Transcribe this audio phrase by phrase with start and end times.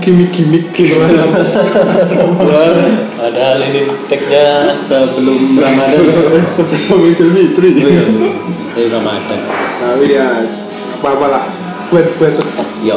[0.00, 0.98] gimmick-gimmick gitu
[3.12, 6.42] Padahal ini tag-nya sebelum Ramadan.
[6.42, 9.40] sebelum Idul Fitri Ini Ramadan.
[9.78, 10.42] tapi ya
[10.96, 11.44] apa-apa lah
[11.86, 12.94] buat buat stok Yo.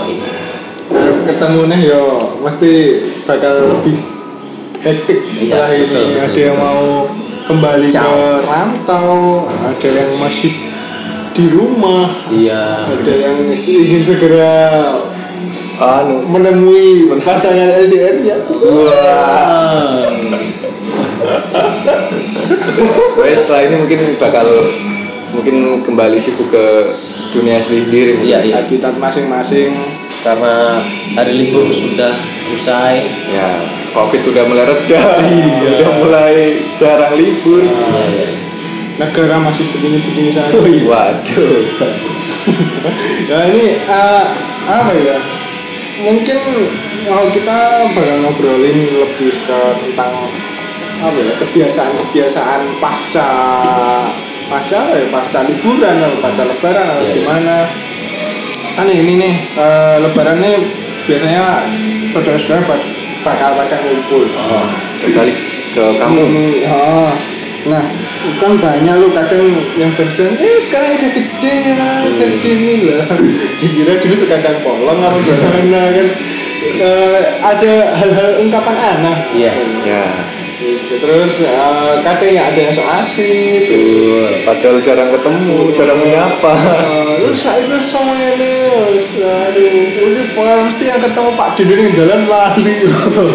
[1.25, 2.03] ketemu nih yo
[2.39, 2.71] mesti
[3.25, 3.97] bakal lebih
[4.79, 6.65] hektik setelah Iya, ini betul, betul, ada yang betul.
[6.69, 6.83] mau
[7.45, 8.13] kembali ke
[8.45, 9.13] rantau
[9.49, 10.53] ada yang masih
[11.33, 12.85] di rumah Iya.
[12.85, 14.55] ada yang ingin segera
[15.79, 16.23] anu.
[16.29, 18.37] Menemui pasangan LDR ya.
[18.47, 20.09] Wah.
[23.15, 24.47] Pokoknya setelah ini mungkin bakal
[25.35, 26.87] mungkin kembali sibuk ke
[27.35, 28.53] dunia sendiri Iya, iya.
[28.63, 29.73] habitat masing-masing.
[30.23, 30.81] Karena
[31.15, 32.13] hari libur sudah
[32.49, 33.05] usai.
[33.29, 33.47] ya
[33.95, 35.01] covid udah mulai reda
[35.79, 36.35] udah mulai
[36.75, 37.63] jarang libur.
[38.95, 40.55] Negara masih begini-begini saja.
[40.59, 41.63] Waduh.
[43.25, 44.25] Ya ini eh,
[44.69, 45.17] apa ya
[45.97, 46.39] mungkin
[47.03, 47.57] kalau kita
[47.91, 50.13] bakal ngobrolin lebih ke tentang
[50.95, 53.29] apa ya kebiasaan-kebiasaan pasca
[54.47, 57.17] pasca apa ya pasca liburan atau pasca lebaran atau Iya, iya.
[57.17, 57.55] gimana
[58.75, 60.55] kan ini nih eh, lebaran nih
[61.05, 61.63] biasanya
[62.09, 62.89] saudara-saudara bak-
[63.21, 64.65] bakal pada ngumpul oh,
[65.01, 65.33] kembali
[65.71, 66.83] ke kamu Hmm, ya.
[67.65, 67.81] Nah,
[68.37, 69.41] kan banyak lu kadang
[69.73, 73.09] yang version eh sekarang udah gede lah, udah segini lah.
[73.61, 76.07] Kira dulu sekacang polong apa gimana kan.
[76.65, 79.17] Eh, ada hal-hal ungkapan anak.
[79.33, 79.53] Iya.
[79.85, 80.05] ya
[80.55, 80.93] Gitu.
[81.03, 83.65] Terus eh, kadang ya ada yang so asik.
[83.67, 88.29] tuh padahal jarang ketemu jarang menyapa Eh, Terus saya itu semuanya
[89.25, 89.71] aduh,
[90.05, 92.75] ini pokoknya mesti yang ketemu Pak Didi yang jalan lali.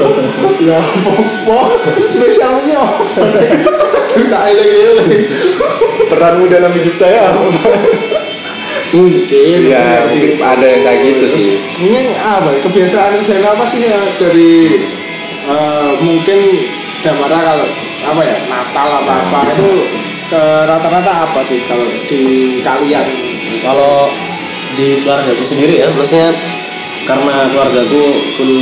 [0.70, 1.61] ya apa-apa,
[2.09, 3.25] spesialnya apa?
[4.11, 5.22] Tak eling-eling.
[6.11, 7.42] peranmu dalam hidup saya apa?
[8.91, 10.42] Mungkin ya mungkin.
[10.42, 11.58] ada yang kayak gitu Terus, sih.
[11.86, 12.58] ini apa?
[12.58, 14.00] Kebiasaan kebiasaan apa sih ya?
[14.19, 14.53] Dari
[15.47, 16.38] eh, mungkin
[17.00, 17.66] Damara kalau
[18.04, 18.37] apa ya?
[18.50, 19.70] Natal apa apa itu
[20.26, 23.06] ke rata-rata apa sih kalau di kalian?
[23.62, 24.10] Kalau
[24.75, 26.34] di keluarga aku sendiri ya, maksudnya
[27.06, 28.03] karena keluargaku
[28.38, 28.54] full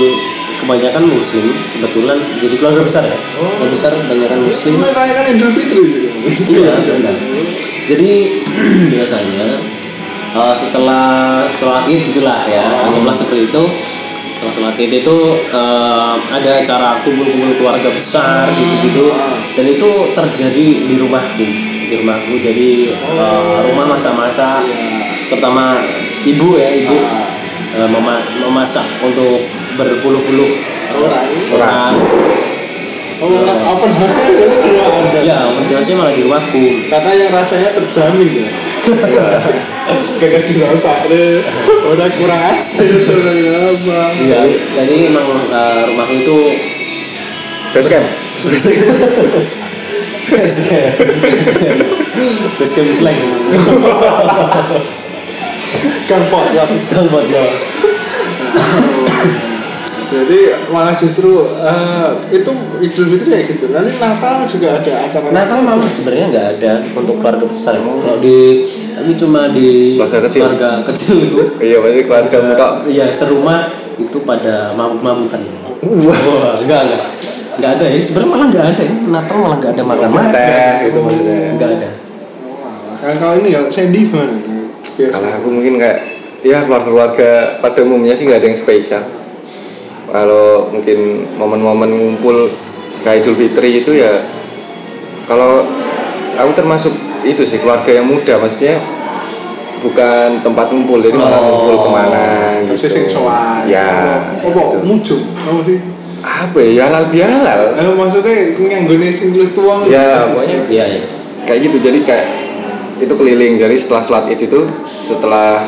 [0.59, 3.17] kebanyakan muslim kebetulan jadi keluarga besar ya.
[3.17, 4.75] Keluarga besar kebanyakan muslim.
[4.83, 6.09] Merayakan Idul Fitri juga
[6.51, 7.17] iya benar.
[7.89, 8.13] Jadi
[8.93, 9.47] biasanya
[10.37, 11.07] eh, setelah
[11.49, 13.65] sholat id gitulah ya anggaplah seperti itu.
[14.39, 15.17] Setelah sholat id itu
[15.51, 19.15] eh, ada acara kumpul-kumpul keluarga besar gitu-gitu.
[19.57, 21.47] Dan itu terjadi di rumahku
[21.89, 22.35] di rumahku.
[22.39, 24.61] Jadi eh, rumah masa-masa
[25.31, 25.79] terutama
[26.27, 26.99] ibu ya ibu.
[27.69, 29.45] Mema- memasak untuk
[29.79, 30.51] berpuluh-puluh
[30.99, 31.27] orang.
[31.55, 31.95] orang.
[33.19, 37.35] Oh open house nya berarti di rumah anda ya biasanya malah di rumahku karena yang
[37.35, 38.51] rasanya terjamin ya.
[40.23, 41.43] Gak dirasa deh
[41.91, 43.19] udah kurang asli itu
[43.59, 44.41] apa Iya,
[44.71, 46.39] jadi emang eh, rumahku itu
[47.75, 48.07] base camp?
[52.59, 53.19] Base camp slang
[56.09, 56.65] kan pot ya.
[56.95, 57.45] Kan buat lo
[60.09, 60.41] jadi
[60.73, 63.65] malah justru eh, itu Idul Fitri ya gitu.
[63.69, 67.77] Nanti Natal juga ada acara Natal malah sebenarnya nggak ada untuk keluarga besar.
[67.77, 68.65] Kalau di
[68.97, 70.41] tapi cuma di Keluarga kecil.
[70.49, 71.43] keluarga kecil itu.
[71.69, 72.67] Iya berarti keluarga muka.
[72.89, 73.69] ya serumah
[74.01, 75.41] itu pada mabuk-mabukan
[75.85, 76.55] wah.
[76.57, 77.05] Enggak enggak
[77.59, 77.71] nggak.
[77.77, 77.99] Ada ya.
[78.01, 78.83] Sebenarnya malah nggak ada.
[78.83, 78.93] Ya.
[79.13, 81.39] Natal malah nggak ada makan makan gitu maksudnya.
[81.59, 81.89] Nggak ada.
[82.99, 84.35] Nah, kalau ini ya Sandy gimana?
[84.99, 85.99] Kalau aku mungkin kayak
[86.43, 87.31] ya keluarga-keluarga
[87.63, 89.03] pada umumnya sih nggak ada yang spesial
[90.09, 92.49] kalau mungkin momen-momen ngumpul
[93.01, 94.25] kayak Idul Fitri itu ya
[95.25, 95.65] kalau
[96.35, 96.93] aku termasuk
[97.23, 98.79] itu sih keluarga yang muda maksudnya
[99.79, 101.47] bukan tempat ngumpul jadi malah Oh.
[101.63, 102.27] ngumpul ke mana
[102.67, 102.95] Terus gitu.
[102.99, 103.63] sing soal.
[103.65, 103.87] Ya
[104.27, 104.79] apa gitu.
[104.83, 105.79] mujung apa sih?
[106.19, 111.03] Apa ya halal bihalal eh, maksudnya nganggone sing luwih tua ya pokoknya iya iya.
[111.47, 112.27] Kayak gitu jadi kayak
[112.99, 113.55] itu keliling.
[113.57, 115.63] Jadi setelah sholat id itu setelah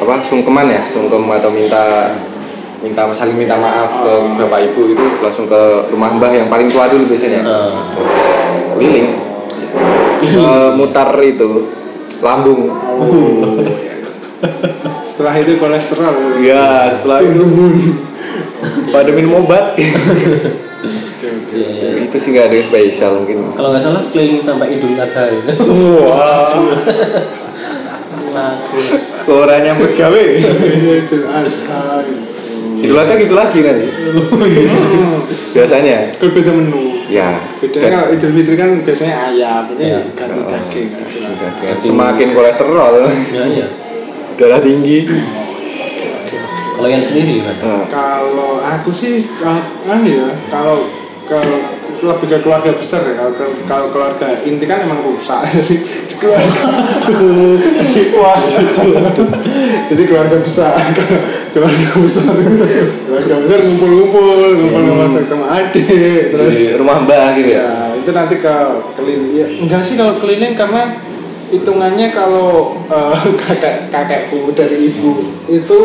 [0.00, 2.12] apa sungkeman ya sungkem atau minta
[2.80, 6.88] minta saling minta maaf ke bapak ibu itu langsung ke rumah mbah yang paling tua
[6.88, 7.44] dulu biasanya.
[8.76, 9.08] Keliling.
[10.20, 11.68] Eh, mutar itu
[12.24, 12.70] lambung.
[15.08, 16.40] Setelah itu kolesterol.
[16.40, 17.44] Ya setelah itu.
[18.88, 19.76] Pada minum obat.
[21.50, 22.08] Iya, iya.
[22.08, 23.52] itu sih nggak ada yang spesial mungkin.
[23.52, 25.42] Kalau nggak salah keliling sampai Idul Adha ya.
[26.00, 26.48] Wah.
[29.28, 30.24] Orangnya nyambut gawe
[31.04, 32.04] itu azkar
[32.80, 33.86] itu lagi gitu lagi nanti
[35.30, 36.10] biasanya.
[36.16, 37.06] Itu beda menu.
[37.06, 37.36] Ya.
[37.60, 40.00] Bedanya dan- kalau Idul Fitri kan biasanya ayam ini Ya.
[40.16, 40.88] ganti daging.
[41.76, 42.92] Semakin kolesterol.
[43.04, 43.66] Ya iya.
[44.34, 45.04] Darah tinggi.
[46.74, 47.84] Kalau yang sendiri gimana?
[47.92, 49.28] Kalau aku sih
[49.84, 50.88] anu ya, kalau
[51.28, 51.60] kalau
[52.00, 55.44] lebih ke keluarga besar ya kalau kalau keluarga inti kan emang rusak.
[55.52, 55.76] Jadi
[56.16, 56.64] keluarga
[58.24, 58.40] wah
[59.90, 60.78] jadi keluarga besar
[61.52, 64.22] keluarga besar keluarga besar ngumpul-ngumpul
[64.54, 65.84] ngumpul ngumpul sama adik
[66.30, 67.66] terus di rumah mbah gitu ya.
[67.66, 68.54] ya itu nanti ke
[68.94, 70.82] keliling ya enggak sih kalau keliling karena
[71.50, 75.18] hitungannya kalau eh, kakek kakekku dari ibu
[75.50, 75.80] itu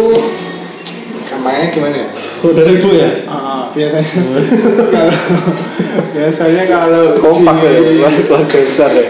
[1.25, 2.09] kampanye gimana ya
[2.45, 3.09] Oh, dari ibu ya?
[3.25, 5.09] Ah, biasanya kalau
[6.13, 9.07] biasanya kalau Kompak ya, di- keluarga keluarga besar ya.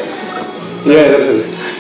[0.88, 1.27] Iya terus.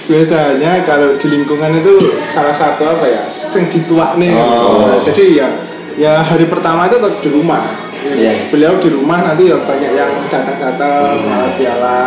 [0.05, 1.97] Biasanya kalau di lingkungan itu
[2.29, 4.93] salah satu apa ya sing dituak nih Oh.
[5.01, 5.47] jadi ya
[5.95, 7.63] ya hari pertama itu tetap di rumah.
[8.05, 8.53] Iya.
[8.53, 11.99] beliau di rumah nanti ya banyak yang datang-datang piala piala.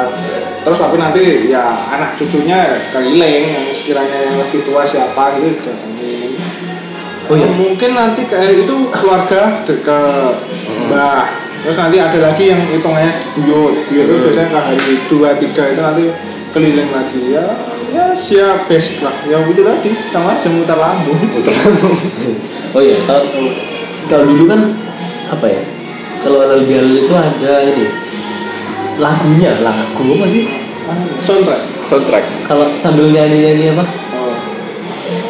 [0.62, 6.38] Terus tapi nanti ya anak cucunya keliling yang sekiranya yang lebih tua siapa gitu datangin
[7.26, 7.50] Oh iya?
[7.50, 10.34] mungkin nanti kayak itu keluarga dekat
[10.86, 11.26] mbah.
[11.66, 15.80] Terus nanti ada lagi yang hitungannya buyut buyut itu biasanya ke hari dua tiga itu
[15.82, 16.04] nanti
[16.54, 17.44] keliling lagi ya
[17.92, 19.14] ya, ya siap basic lah.
[19.24, 21.18] Yang itu tadi sama aja muter lambung.
[21.32, 21.96] Muter lambung.
[22.76, 23.24] Oh iya kalau
[24.08, 24.60] kalau dulu kan
[25.28, 25.62] apa ya
[26.18, 27.86] kalau halal bihalal itu ada ini
[28.98, 30.44] lagunya lagu apa sih?
[31.20, 31.62] Soundtrack.
[31.84, 32.24] Soundtrack.
[32.48, 33.84] Kalau sambil nyanyi nyanyi apa?
[34.16, 34.32] Oh.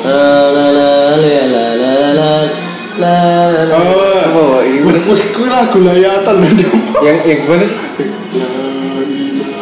[0.07, 1.65] Eh, la la la la
[2.15, 2.33] la
[2.99, 3.15] la
[3.67, 3.79] la
[4.35, 5.15] oh gimana sih?
[5.15, 6.37] gue lagu layatan
[7.03, 7.79] yang yang gimana sih?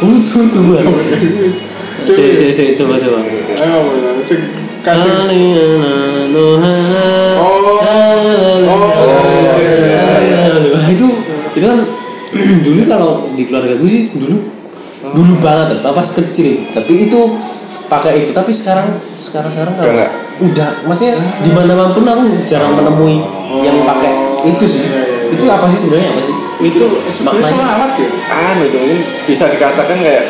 [0.01, 0.63] Utuh tuh
[2.07, 3.19] Si, si, si, coba coba.
[3.27, 3.79] Ayo,
[4.23, 4.41] sing
[4.87, 5.11] kasih
[6.31, 6.47] Oh,
[7.37, 8.63] Oh.
[8.67, 9.59] Oh,
[10.23, 11.07] iya, itu
[11.57, 11.79] itu kan
[12.63, 14.39] dulu kalau di keluarga gue sih dulu.
[15.07, 16.71] Dulu banget pas kecil.
[16.71, 17.21] Tapi itu
[17.87, 19.95] pakai itu tapi sekarang sekarang sekarang kalau
[20.37, 23.25] Udah maksudnya di mana pun aku jarang menemui
[23.65, 24.13] yang pakai
[24.45, 24.85] itu sih.
[25.33, 26.35] Itu apa sih sebenarnya apa sih?
[26.71, 28.09] Itu sebenarnya selamat ya?
[28.31, 28.79] Anu itu
[29.27, 30.25] bisa dikatakan kayak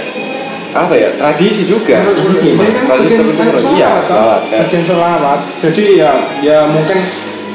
[0.79, 1.97] apa ya tradisi juga.
[2.03, 3.57] Tradisi, Ini kan Tradisi bagian tertentu.
[3.57, 4.03] selawat, Iya, kan?
[4.05, 4.59] selawat, ya.
[4.61, 6.99] bagian selawat jadi ya ya mungkin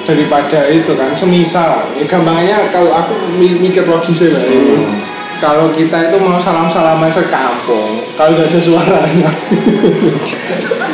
[0.01, 4.89] daripada itu kan semisal ya gampangnya kalau aku mi- mikir logisnya lah ya.
[5.37, 9.29] kalau kita itu mau salam salaman sekampung kalau nggak ada suaranya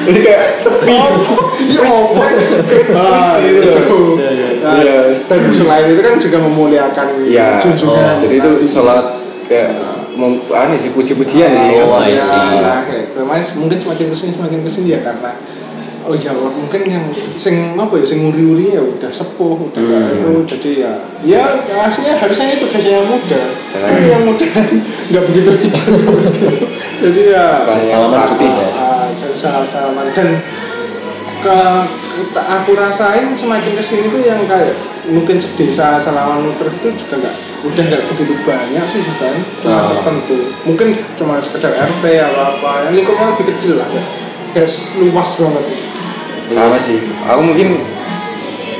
[0.07, 0.95] Jadi kayak sepi.
[1.59, 2.23] ini apa
[2.97, 3.71] ah itu
[4.57, 5.11] Nah, Iya.
[5.11, 7.59] dan selain itu kan juga memuliakan Iya.
[7.59, 9.05] junjungan Jadi itu sholat
[9.45, 9.71] kayak
[10.19, 11.51] anu sih puji-pujian.
[11.53, 12.59] Oh, Ya, see.
[12.59, 13.21] nah, kayak gitu.
[13.23, 15.31] Mas, mungkin semakin ke sini semakin ke sini ya karena
[16.07, 20.15] oh ya mungkin yang sing apa ya sing uri-uri ya udah sepuh udah Hmm.
[20.15, 20.91] itu jadi ya
[21.27, 21.43] ya
[21.83, 24.65] aslinya harusnya itu kasih yang muda tapi yang muda kan
[25.11, 25.51] nggak begitu
[27.03, 27.45] jadi ya
[27.83, 28.79] Salaman praktis.
[29.19, 30.39] jadi salam-salaman dan
[31.39, 31.57] ke,
[32.31, 34.73] ke aku rasain semakin ke sini tuh yang kayak
[35.07, 39.87] mungkin desa salaman muter itu juga nggak udah nggak begitu banyak sih sebenarnya cuma Ah.
[39.89, 44.03] tertentu mungkin cuma sekedar RT atau apa yang lingkupnya lebih kecil lah ya
[44.53, 44.69] kayak
[45.03, 45.65] luas banget
[46.47, 46.95] Sama sih.
[47.27, 47.75] Aku mungkin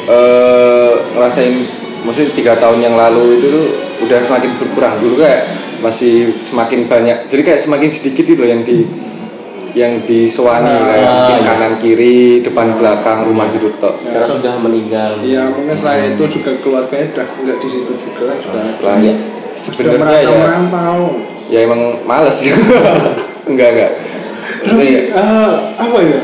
[0.08, 1.56] eh ngerasain
[2.02, 3.66] maksudnya tiga tahun yang lalu itu tuh
[4.08, 5.44] udah semakin berkurang dulu kayak
[5.78, 8.88] masih semakin banyak jadi kayak semakin sedikit itu loh yang di
[9.78, 11.46] yang disewani Ah, kayak mungkin iya.
[11.46, 14.02] kanan kiri depan belakang rumah gitu tok.
[14.02, 15.22] Karena sudah meninggal.
[15.22, 19.14] Ya mungkin selain itu juga keluarganya udah nggak di situ juga kan juga setelah Iya.
[19.14, 21.02] sudah sebenarnya ya merantau-merantau.
[21.48, 22.38] ya emang males
[23.50, 23.92] enggak enggak.
[24.66, 26.20] Tapi eh, apa ya?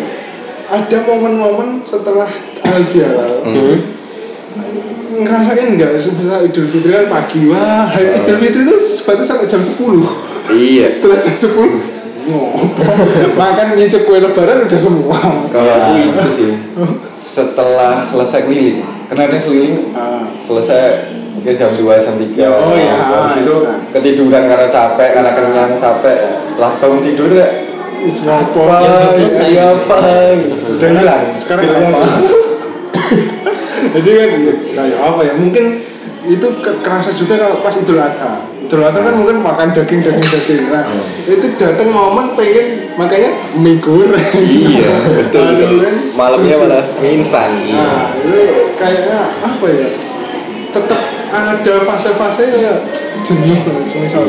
[0.74, 2.26] Ada momen-momen setelah
[2.90, 3.78] bihalal Hmm.
[5.14, 7.46] ngerasain nggak sebesar idul fitri kan pagi?
[7.46, 10.02] Wah hari idul fitri itu sebatas sampai jam 10
[10.58, 10.90] iya.
[10.96, 11.93] Setelah jam 10 ngopo
[13.34, 15.20] makan nyicip kue lebaran udah semua.
[15.48, 15.76] Kalau Ya.
[15.78, 16.50] aku itu sih
[17.18, 18.80] setelah selesai keliling.
[19.06, 20.24] Karena ada yang keliling Ah.
[20.40, 20.82] selesai
[21.32, 22.96] mungkin jam 2 jam 3 Oh, iya.
[22.98, 23.56] habis itu
[23.90, 26.18] ketiduran karena capek karena kenyang capek.
[26.46, 27.48] Setelah bangun tidur ya
[28.04, 29.98] apa
[30.68, 31.24] sudah hilang.
[31.34, 32.00] Sekarang apa?
[33.94, 34.30] Jadi kan
[34.74, 35.34] kayak apa ya?
[35.36, 35.66] Mungkin
[36.24, 38.48] itu ke- kerasa juga kalau pas idul adha
[38.82, 40.64] adha kan mungkin makan daging daging daging.
[40.74, 40.88] Nah
[41.30, 44.34] itu datang momen pengen makanya mie goreng.
[44.42, 44.90] Iya
[45.22, 45.78] betul betul.
[45.84, 45.96] kan.
[46.18, 47.52] malamnya malah mie instan.
[47.70, 48.42] Nah itu
[48.80, 49.90] kayaknya apa ya?
[50.74, 51.02] Tetap
[51.34, 52.78] ada fase-fase kayak
[53.22, 53.60] jenuh
[54.02, 54.26] misal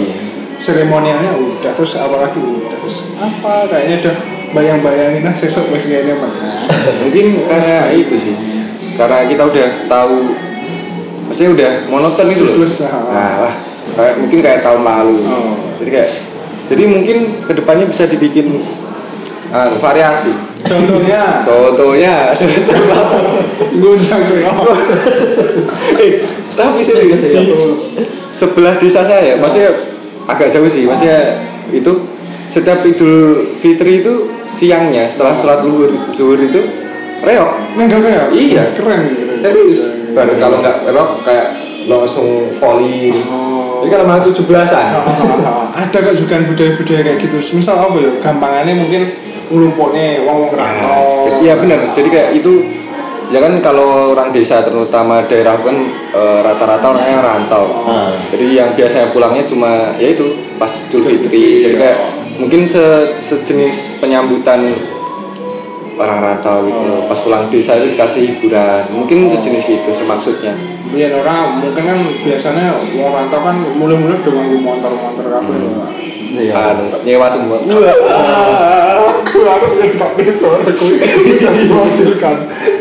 [0.61, 3.73] seremonialnya udah terus apalagi udah terus apa?
[3.73, 4.17] Kayaknya udah
[4.55, 6.69] bayang-bayangin nah sesok wes kayaknya mana
[7.01, 8.35] mungkin karena itu sih.
[8.95, 10.45] Karena kita udah tahu
[11.27, 12.57] maksudnya udah monoton itu loh.
[12.63, 13.03] Ah.
[13.11, 13.55] nah wah,
[13.95, 15.55] kayak mungkin kayak tahun lalu Oh.
[15.79, 16.11] jadi kayak
[16.65, 18.59] jadi mungkin ke depannya bisa dibikin
[19.51, 20.33] ah, variasi
[20.65, 22.15] contohnya contohnya
[23.75, 24.71] Gunjang reok.
[26.05, 26.13] eh
[26.55, 27.51] tapi serius di
[28.31, 29.71] sebelah desa saya maksudnya
[30.25, 31.91] agak jauh sih maksudnya itu
[32.47, 36.61] setiap idul fitri itu siangnya setelah sholat zuhur zuhur itu
[37.21, 38.29] reok Nenggal reok.
[38.33, 38.65] Iya.
[38.79, 39.01] Keren
[39.43, 39.81] serius
[40.15, 41.47] baru kalau nggak reok kayak
[41.85, 43.44] langsung volley Oh.
[43.85, 44.85] Jadi kalau malah tujuh belasan
[45.75, 49.03] ada kok juga budaya-budaya kayak gitu misal apa ya gampangannya mungkin
[49.47, 50.49] nglumpuknya wong wong
[51.23, 51.81] Jadi- Iya benar.
[51.91, 52.53] Jadi kayak itu
[53.27, 55.77] ya kan kalau orang desa terutama daerah kan
[56.11, 57.65] eh, rata-rata orangnya rantau.
[57.85, 58.13] Ah.
[58.31, 60.25] Jadi yang biasanya pulangnya cuma ya itu
[60.55, 61.61] pas Idul Fitri.
[61.61, 61.99] Jadi kayak
[62.37, 64.65] mungkin se- sejenis penyambutan
[65.99, 67.01] orang rantau gitu loh.
[67.07, 68.83] Pas pulang desa itu dikasih hiburan.
[68.95, 70.53] Mungkin sejenis itu semaksudnya.
[70.95, 75.57] Biar orang mungkin kan biasanya wong rantau kan mulai-mulai udah nganggo motor-motor kabeh.
[76.35, 76.75] Iya.
[76.75, 77.63] Anu, nyewa semua.
[77.63, 82.37] Aku aku yang tak bisa aku tidak diwakilkan.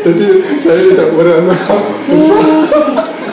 [0.06, 0.26] Jadi
[0.58, 1.74] saya tidak merasa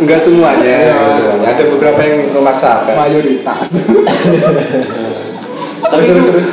[0.02, 1.48] Enggak semuanya, enggak semuanya.
[1.54, 2.94] Ada beberapa yang memaksakan.
[2.98, 3.70] mayoritas.
[5.82, 6.50] Tapi Terus, terus, terus.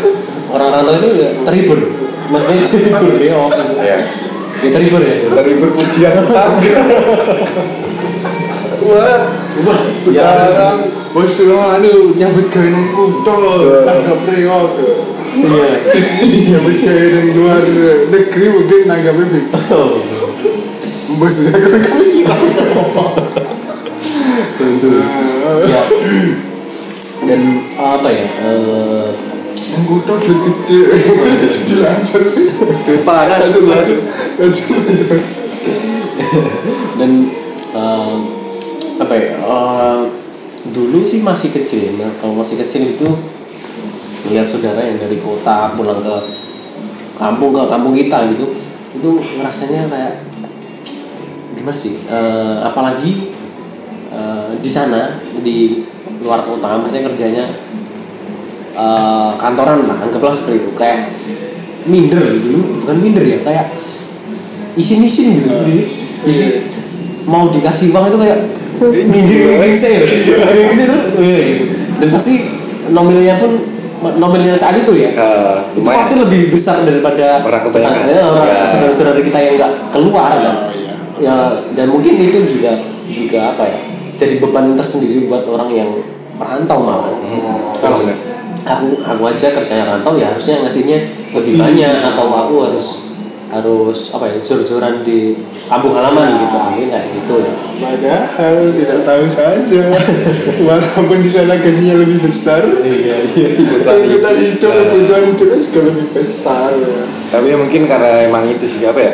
[0.53, 1.79] orang rantau itu ya terhibur.
[2.29, 3.35] Maksudnya terhibur ya.
[3.37, 3.49] oh.
[3.81, 3.99] Ya.
[4.59, 5.17] Ya terhibur ya.
[5.33, 6.81] Dari berpujian tetangga.
[8.79, 9.21] Wah,
[9.59, 10.79] Wah, Sekarang
[11.11, 13.35] bos lo anu nyambut gawe nang kutho,
[14.29, 14.71] reok.
[15.39, 15.73] Iya.
[16.53, 17.63] Nyambut gawe nang luar
[18.13, 18.81] negeri mungkin
[19.13, 19.41] beda.
[19.75, 19.99] Oh.
[21.19, 21.83] Bos saya kan
[25.69, 25.83] Ya.
[27.29, 27.41] Dan
[27.75, 28.27] apa ya?
[28.47, 29.07] eh,
[29.69, 30.81] Yang duit gede.
[31.39, 32.23] Jadi lancar.
[32.89, 33.69] duit panas Lanjut tuh.
[33.69, 34.01] lanjut.
[34.41, 35.23] Lanjut.
[36.99, 37.11] dan
[37.77, 38.17] eh,
[38.99, 39.37] apa ya?
[39.39, 39.99] eh,
[40.73, 42.01] dulu sih masih kecil.
[42.01, 43.09] Nah, kalau masih kecil itu
[44.29, 46.17] lihat saudara yang dari kota pulang ke
[47.17, 48.47] kampung ke kampung kita gitu
[48.89, 49.11] itu
[49.43, 50.13] rasanya kayak
[51.57, 53.33] gimana sih Eh, apalagi
[54.13, 55.83] eh, di sana di
[56.21, 57.45] luar kota maksudnya kerjanya
[58.79, 61.11] eh, kantoran lah anggaplah seperti itu kayak
[61.85, 63.67] minder gitu dulu bukan minder ya kayak
[64.75, 65.51] isin-isin gitu
[66.25, 66.47] isi
[67.25, 68.39] mau dikasih uang itu kayak
[68.79, 70.95] minggir minggir saya eh, gitu.
[71.99, 72.33] dan pasti
[72.89, 73.51] nominalnya pun
[74.15, 78.07] nominalnya saat itu ya Eh, itu pasti lebih besar daripada Orang kebanyakan.
[78.07, 78.63] tetangga- orang Ya.
[78.65, 80.57] saudara-saudara kita yang nggak keluar kan
[81.19, 81.35] ya
[81.75, 83.79] dan mungkin itu juga juga apa ya
[84.15, 85.91] jadi beban tersendiri buat orang yang
[86.39, 87.11] merantau malah
[87.77, 88.17] kalau benar.
[88.69, 90.99] Aku aku aja kerjanya rantau ya harusnya ngasihnya
[91.33, 93.09] lebih banyak atau aku harus
[93.49, 95.33] harus apa ya jor-joran di
[95.65, 96.57] kampung halaman gitu.
[96.61, 97.53] Mungkin kayak gitu ya.
[97.81, 99.83] Padahal tidak tahu saja.
[100.69, 106.07] Walaupun di sana gajinya lebih besar iya iya Kebutuhan kita hidup, kebutuhan hidupnya juga lebih
[106.13, 106.93] besar ya.
[107.33, 109.13] Tapi ya mungkin karena emang itu sih apa ya?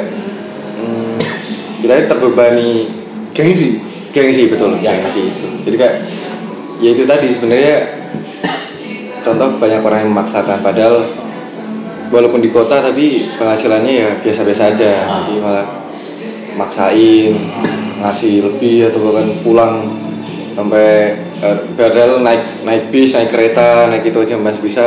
[0.83, 1.19] Hmm,
[1.79, 2.91] kita terbebani.
[3.35, 3.79] Gengsi?
[4.11, 5.31] Gengsi betul, gengsi.
[5.63, 5.97] Jadi kayak
[6.83, 8.04] ya itu tadi sebenarnya
[9.25, 11.01] contoh banyak orang yang memaksakan padahal
[12.13, 14.93] walaupun di kota tapi penghasilannya ya biasa-biasa aja.
[15.09, 15.67] Jadi malah
[16.55, 17.35] maksain
[17.99, 19.75] ngasih lebih atau bahkan pulang
[20.55, 24.87] sampai eh, padahal naik naik bis naik kereta naik itu aja masih bisa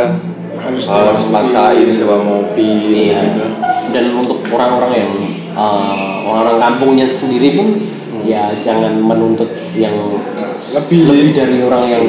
[0.58, 3.20] Harus harus sewa maksain sewa mobil Iya.
[3.29, 3.46] gitu.
[3.94, 5.12] Dan untuk orang-orang yang
[5.56, 7.67] uh, orang-orang kampungnya sendiri pun
[8.27, 9.96] ya jangan menuntut yang
[10.74, 12.03] Lebih lebih dari orang yang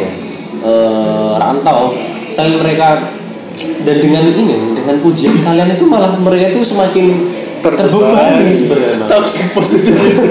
[0.65, 1.93] uh, rantau.
[2.29, 3.19] Saya mereka
[3.59, 7.11] dan dengan ini dengan pujian kalian itu malah mereka itu semakin
[7.63, 9.07] terbebani sebenarnya.
[9.11, 10.29] Toxic positivity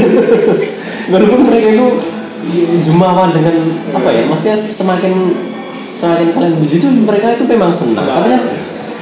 [1.12, 1.88] Walaupun mereka itu
[2.84, 3.56] jumawa dengan
[3.92, 5.36] apa ya, maksudnya semakin
[5.98, 8.08] semakin kalian puji itu mereka itu memang senang.
[8.08, 8.42] Tapi kan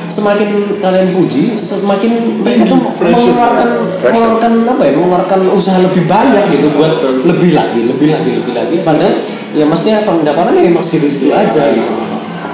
[0.06, 0.50] semakin
[0.82, 3.70] kalian puji, semakin mereka itu mengeluarkan
[4.02, 6.94] mengeluarkan apa ya, mengeluarkan usaha lebih banyak gitu buat
[7.26, 8.76] lebih lagi, lebih lagi, lebih lagi.
[8.82, 9.22] Padahal
[9.54, 11.94] ya maksudnya pendapatannya emang segitu-segitu aja gitu.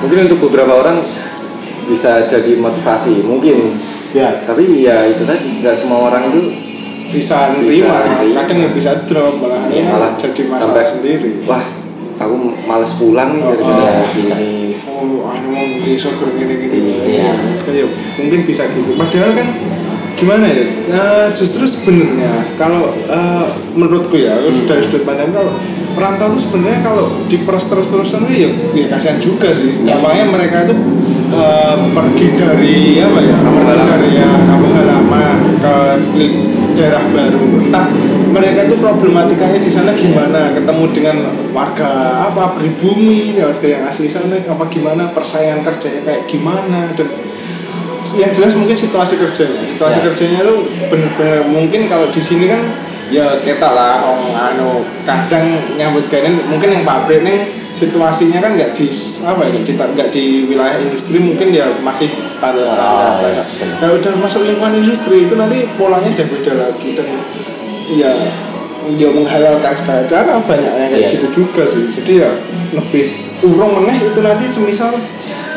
[0.02, 0.98] Mungkin untuk beberapa orang
[1.88, 3.58] bisa jadi motivasi mungkin
[4.12, 6.52] Ya tapi ya itu tadi nggak semua orang itu
[7.16, 8.04] bisa nerima.
[8.44, 11.64] Kadang ya bisa drop Malah ya, malah jadi masalah sampai, sendiri wah
[12.20, 12.36] aku
[12.68, 14.36] males pulang nih Oh, oh, bisa.
[14.36, 17.32] gini Oh, anu mau bisa gini-gini Iya.
[17.64, 17.88] Kayak
[18.20, 19.48] mungkin bisa gitu padahal kan
[20.16, 24.68] gimana ya Eh, justru sebenarnya kalau eh, menurutku ya Hmm.
[24.68, 25.56] dari sudut pandang kalau
[25.92, 29.96] perantau itu sebenarnya kalau diperas terus-terusan ya, ya kasihan juga sih Ya.
[30.00, 30.76] makanya mereka itu
[31.32, 35.76] eh, pergi dari apa ya pergi dari ya kampung halaman ke
[36.76, 37.88] daerah baru entah
[38.32, 41.18] mereka itu problematikanya di sana gimana ketemu dengan
[41.52, 41.90] warga
[42.32, 47.08] apa pribumi warga yang asli sana apa gimana persaingan kerjanya kayak gimana dan
[48.12, 50.04] yang jelas mungkin situasi kerjanya situasi Ya.
[50.08, 52.62] kerjanya tuh benar-benar mungkin kalau di sini kan
[53.08, 54.70] ya kita lah om anu
[55.04, 58.88] kadang nyambut gawe mungkin yang pabrik nih situasinya kan nggak di
[59.22, 63.44] apa ya di, nggak di wilayah industri mungkin ya masih standar standar Ah, iya,
[63.80, 67.08] nah udah masuk lingkungan industri itu nanti polanya udah beda lagi dan
[67.92, 68.12] ya
[68.92, 71.10] dia menghalalkan segala cara banyaknya kayak Iya.
[71.16, 72.30] gitu juga sih jadi ya
[72.72, 73.06] lebih
[73.42, 74.92] urung meneh itu nanti semisal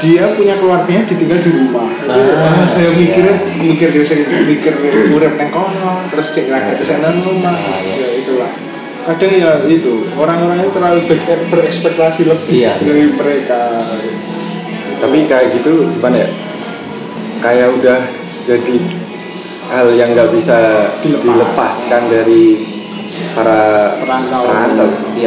[0.04, 3.00] dia punya keluarganya ditinggal di rumah Ah, Wah, saya iya.
[3.00, 4.76] mikirnya mikir dia sing mikir
[5.10, 8.52] urip neng kono terus cek rakyat di sana rumah ya itulah
[9.04, 12.72] kadang ya itu orang-orang itu terlalu ber- berekspektasi lebih Iya.
[12.78, 13.60] dari mereka
[15.00, 16.28] tapi kayak gitu gimana ya
[17.40, 18.00] kayak udah
[18.44, 18.76] jadi
[19.64, 20.56] hal yang nggak bisa
[21.00, 21.24] Dilepas.
[21.24, 22.44] dilepaskan dari
[23.32, 24.42] para Perantau.
[24.44, 25.24] perantau sih.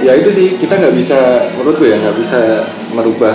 [0.00, 1.16] Ya itu sih kita nggak bisa
[1.56, 2.40] menurut gue ya nggak bisa
[2.92, 3.32] merubah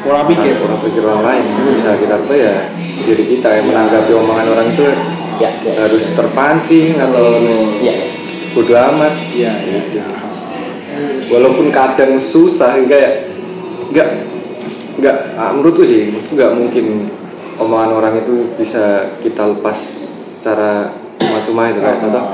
[0.00, 2.54] pola pikir pola pikir orang lain Yang bisa kita apa ya
[2.98, 4.86] diri kita yang menanggapi omongan orang itu
[5.38, 5.86] Ya, ya.
[5.86, 7.94] harus terpancing atau harus Ya.
[8.50, 10.02] bodo amat iya iya
[11.30, 13.30] walaupun kadang susah kayak
[13.94, 14.08] nggak
[14.98, 17.06] nggak ah, menurutku sih nggak mungkin
[17.54, 19.78] omongan orang itu bisa kita lepas
[20.34, 22.02] secara cuma-cuma itu kayak Ah.
[22.02, 22.24] contoh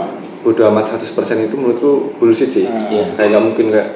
[0.44, 1.08] bodo amat 100%
[1.42, 2.84] itu menurutku bullshit sih Ah.
[2.86, 3.16] Iya.
[3.16, 3.88] kayak nggak mungkin kayak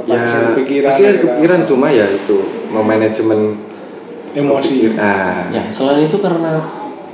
[0.00, 0.16] ya
[0.56, 1.26] pikiran pasti ada gitu.
[1.28, 2.36] kepikiran cuma ya itu
[2.66, 3.40] memanajemen
[4.32, 6.56] emosi ah Ya, selain itu karena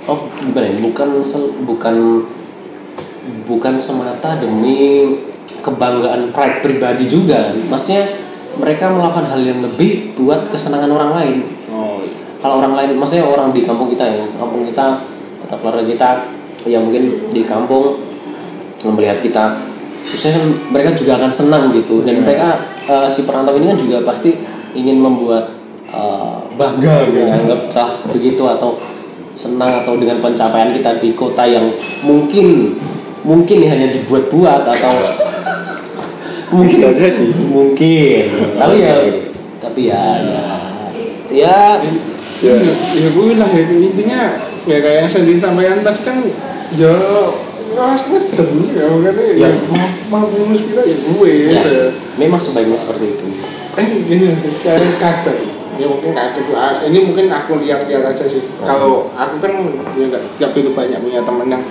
[0.05, 0.77] oh gimana ya?
[0.79, 2.23] Bukan sel- bukan
[3.43, 5.03] bukan semata demi
[5.59, 7.51] kebanggaan pride pribadi juga.
[7.57, 8.07] Maksudnya
[8.57, 11.37] mereka melakukan hal yang lebih buat kesenangan orang lain.
[11.67, 15.03] oh Kalau orang lain, maksudnya orang di kampung kita ya, kampung kita
[15.43, 16.09] atau keluarga kita
[16.67, 17.97] yang mungkin di kampung
[18.87, 19.57] melihat kita
[20.07, 22.03] maksudnya mereka juga akan senang gitu.
[22.07, 24.35] Dan mereka eh, si perantau ini kan juga pasti
[24.75, 25.51] ingin membuat
[25.91, 28.79] eh, bangga gitu anggaplah begitu atau
[29.37, 31.69] senang atau dengan pencapaian kita di kota yang
[32.09, 32.73] mungkin
[33.27, 34.95] mungkin ya hanya dibuat-buat atau
[36.55, 36.81] mungkin.
[36.95, 37.27] Jadi.
[37.51, 38.25] mungkin.
[38.57, 38.95] Tapi ya
[39.61, 40.45] tapi ya ya.
[41.27, 41.59] Ya
[42.37, 42.55] ya
[42.97, 44.21] ya gue lah ya intinya
[44.69, 46.19] ya kayak yang saya disampaikan tadi kan
[46.75, 46.93] ya
[48.75, 49.49] ya makanya ya Ya.
[50.09, 51.61] mau mau minus kita ya gue ya.
[51.61, 51.87] ya.
[52.17, 53.27] memang sebaiknya seperti itu.
[53.77, 54.27] Eh gini
[54.65, 55.39] kayak kadang
[55.77, 56.47] ya mungkin kadang
[56.89, 58.43] ini mungkin aku lihat-lihat aja sih.
[58.65, 59.53] Kalau aku kan
[59.99, 61.65] ya nggak nggak begitu banyak punya temen yang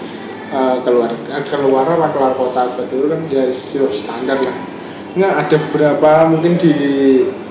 [0.53, 2.63] eh, keluar eh, keluar lah keluar kota.
[2.77, 4.55] Betul kan ya ya standar lah.
[5.15, 6.73] Nggak ada beberapa mungkin di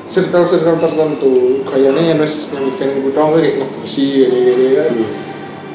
[0.04, 1.64] circle-circle tertentu.
[1.64, 4.92] Kayaknya yang harus yang bikin butuh kayak ngebusi gini gini kan.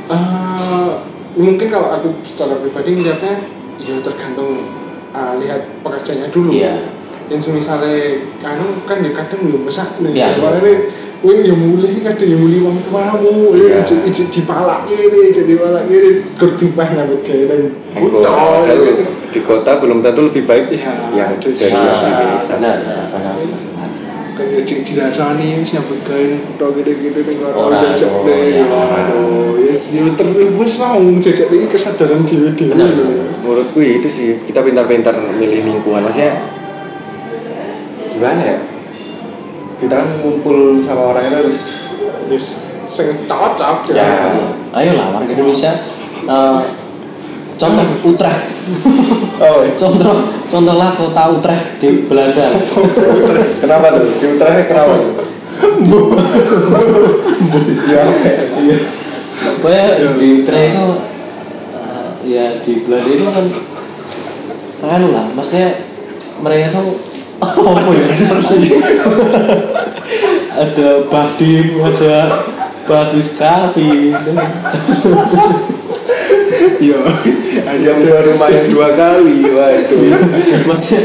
[0.10, 0.92] Eh,
[1.40, 3.36] mungkin kalau aku secara pribadi melihatnya
[3.80, 4.52] ya tergantung
[5.10, 6.92] eh, lihat pekerjaannya dulu Iya.
[7.28, 7.96] yang semisalnya
[8.38, 10.36] kanu kan ya kadang belum besar nih Iya.
[10.36, 10.80] kemarin nih
[11.20, 13.84] Wih, yang mulai kadang yang mulai uang itu kamu, Iya.
[13.84, 18.80] ijit ijit dipalak ini, jadi palak ini, kerdupah nyambut kayak dan Di kota, padahal
[19.28, 22.56] di kota belum tentu lebih baik Iya, yang itu dari desa.
[22.56, 23.36] benar benar benar
[24.40, 28.64] kan ya cik dirasani wis nyambut gawe kuto gede-gede ning karo Ora, jajak oh, deh.
[28.64, 28.64] ya.
[28.72, 33.44] Aduh, yes yo terus lah wong jajak iki kesadaran dhewe-dhewe.
[33.44, 36.40] Menurutku itu sih kita pintar-pintar milih lingkungan maksudnya
[38.16, 38.58] gimana ya
[39.80, 41.60] kita kan ngumpul sama orang itu harus
[42.30, 42.46] Wis
[42.86, 44.30] sing cocok Ya.
[44.70, 45.74] ayolah warga Indonesia
[46.26, 46.60] eh,
[47.60, 48.48] contoh Utrecht.
[49.40, 50.16] Oh contoh
[50.52, 52.60] contohlah kota Utrecht di Belanda.
[53.64, 54.04] Kenapa tuh?
[54.20, 54.94] Di Utrecht kenapa
[57.90, 58.04] ya
[58.64, 58.78] iya.
[59.60, 59.86] Pokoknya
[60.20, 60.88] di Utrecht itu
[61.76, 63.46] eh, ya di Belanda itu kan
[64.80, 65.76] anu lah maksudnya
[66.44, 66.96] mereka tuh
[67.44, 68.04] apa ya?
[70.60, 72.16] Ada Badim ada
[72.88, 74.12] Bagus Cafe
[76.80, 77.00] Iya.
[77.78, 79.96] Yang dua rumah yang dua kali wah itu
[80.70, 81.02] maksudnya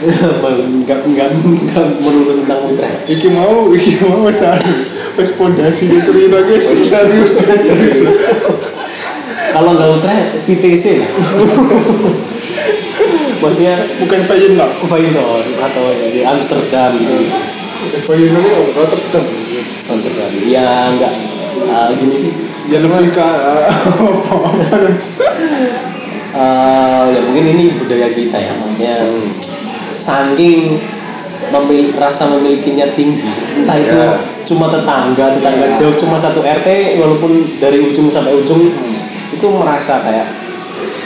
[0.80, 4.72] nggak nggak nggak menurut tentang Utrecht Iki mau, iki mau wis anu,
[5.20, 7.44] wis pondasi cerita guys, serius.
[7.44, 7.98] serius.
[9.52, 11.10] kalau nggak Utrecht VTC lah.
[13.40, 13.72] Maksudnya
[14.04, 14.72] Bukan Feyenoord.
[14.84, 17.16] Feyenoord atau ya di Amsterdam gitu.
[18.04, 19.24] Feyenoord itu Rotterdam.
[19.90, 21.12] Amsterdam ya nggak
[21.72, 22.32] ah, gini sih.
[22.70, 23.64] Ya lebih ke eh,
[24.00, 24.76] apa-apa
[26.40, 28.96] Eh, ya mungkin ini budaya kita ya maksudnya
[29.92, 30.72] saking
[31.52, 33.28] memil- rasa memilikinya tinggi.
[33.60, 34.16] Entah itu Ya.
[34.48, 38.58] cuma tetangga tetangga jauh cuma satu RT walaupun dari ujung sampai ujung
[39.30, 40.26] itu merasa kayak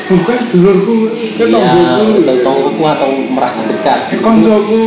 [0.05, 0.97] bukan dulurku
[1.37, 4.85] kan ya tonggoku tonggoku atau merasa dekat koncoku.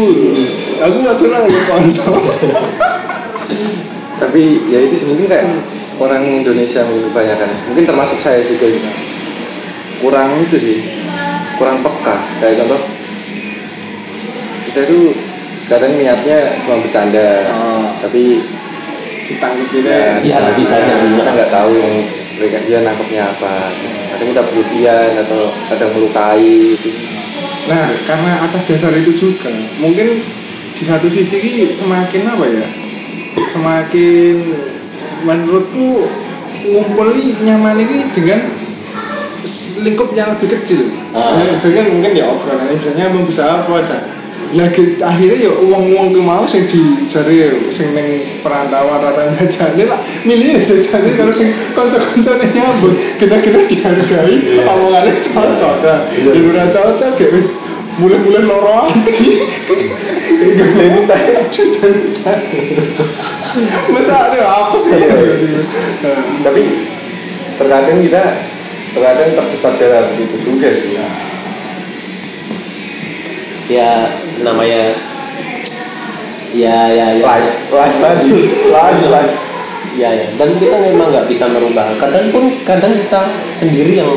[0.79, 2.13] Aku nggak kenal sama konco.
[4.17, 5.45] Tapi ya itu mungkin kayak
[6.01, 8.89] orang Indonesia mungkin kebanyakan mungkin termasuk saya juga juga
[9.99, 10.77] kurang itu sih
[11.57, 12.81] kurang peka kayak contoh
[14.67, 14.99] kita itu
[15.67, 17.83] kadang niatnya cuma bercanda Oh.
[17.99, 18.39] tapi
[19.27, 21.07] ditangkepinnya Ya, kita- bisa jadi.
[21.11, 21.93] kita nggak tahu yang
[22.37, 23.53] mereka dia nangkepnya apa
[24.13, 26.89] kadang kita berlebihan atau kadang melukai gitu.
[27.67, 30.07] Nah, karena atas dasar itu juga, mungkin
[30.71, 32.63] di satu sisi ini semakin apa ya?
[33.37, 34.35] Semakin
[35.27, 35.89] menurutku
[36.71, 37.11] ngumpul
[37.43, 38.39] nyaman ini dengan
[39.83, 40.81] lingkup yang lebih kecil.
[41.15, 41.37] Ah.
[41.41, 44.01] Ya, dengan mungkin ya obrolan misalnya mau bisa apa dan
[44.55, 48.07] lagi akhirnya ya uang-uang ke mau sing dicari sing neng
[48.39, 49.99] perantauan rata jajane lah.
[50.23, 52.93] Milih jajane kalau sing kanca-kancane nyambut.
[53.19, 55.75] Kira-kira dihargai omongannya cocok.
[55.83, 59.41] Kan ya ora cocok kayak wis mulai-mulai loro ati
[60.37, 61.41] ini tanya
[63.89, 65.01] masa ada apa sih?
[66.45, 66.63] Tapi
[67.57, 68.23] terkadang kita
[68.95, 70.95] terkadang terjebak dalam itu juga sih.
[73.67, 74.07] Ya
[74.47, 74.95] namanya
[76.55, 77.23] ya ya ya.
[77.23, 78.31] Live live tadi
[78.71, 79.35] live live
[79.99, 80.27] ya ya.
[80.39, 81.87] Dan kita memang nggak bisa merubah.
[81.99, 83.21] Kadang pun kadang kita
[83.51, 84.11] sendiri yang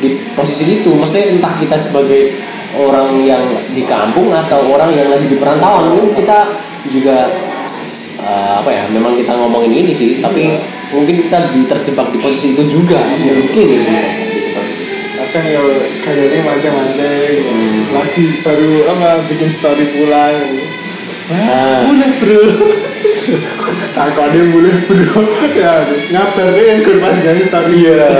[0.00, 0.92] di posisi itu.
[0.92, 2.32] Maksudnya entah kita sebagai
[2.76, 5.96] orang yang di kampung atau orang yang lagi di perantauan.
[5.96, 6.38] Mungkin kita
[6.88, 7.28] juga
[8.20, 10.44] eh, apa ya memang kita ngomongin ini sih tapi
[10.90, 12.98] mungkin kita di- terjebak di posisi itu juga.
[13.20, 14.84] Mungkin bisa jadi seperti itu.
[15.16, 15.62] Kadang ya
[16.00, 17.44] kayaknya mancing-mancing
[17.90, 20.36] lagi baru apa bikin story pulang
[21.30, 21.86] Ah.
[21.86, 22.42] boleh bro.
[23.94, 25.22] Takutnya boleh bro.
[25.54, 25.72] Ya
[26.10, 27.86] ngabarnya yang gue pas gak story.
[27.86, 28.10] Ya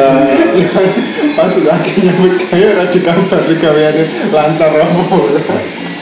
[1.37, 5.03] pas lagi nyambut kayak udah dikabar gaweannya lancar apa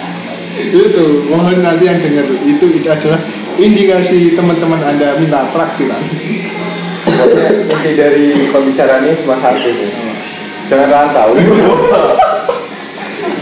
[0.59, 3.21] itu mohon nanti yang dengar itu itu adalah
[3.59, 6.03] indikasi teman-teman anda minta praktikan
[7.18, 9.90] Pokoknya inti dari pembicaraan ini cuma satu nih.
[10.71, 11.35] Jangan rantau.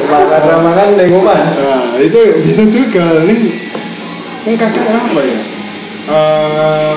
[0.06, 1.36] Makan ramalan di rumah.
[1.36, 3.04] Nah, itu bisa juga.
[3.26, 3.34] Ini,
[4.48, 5.38] ini kadang apa ya?
[6.06, 6.94] Eh,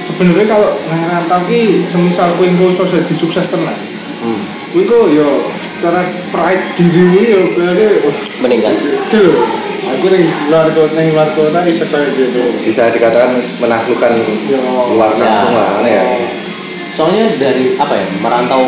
[0.00, 3.76] sebenarnya kalau nang rantau ki semisal kowe engko iso jadi sukses tenan.
[4.22, 4.42] Hmm.
[4.72, 7.40] Engko yo secara pride dirimu yo
[8.06, 9.42] wah, meningkat iki lho.
[9.82, 12.38] Aku ning luar kota ning luar kota iso kayak gitu.
[12.62, 14.12] Bisa dikatakan menaklukkan
[14.46, 14.62] Yo.
[14.94, 16.02] luar kampung lah, mana ya?
[16.92, 18.62] soalnya dari apa ya merantau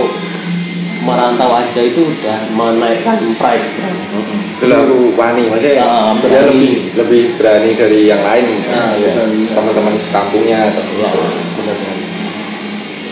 [1.05, 6.49] merantau aja itu udah menaikkan pride sebenarnya Itu lah aku wani, maksudnya dia berani.
[6.49, 8.47] lebih lebih berani dari yang lain.
[8.73, 9.53] Ah, Ya, bisa.
[9.53, 11.97] Teman-teman sekampungnya atau ya benar benar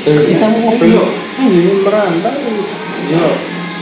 [0.03, 0.75] dan kita mau
[1.43, 2.55] Ini merantau
[3.11, 3.27] yo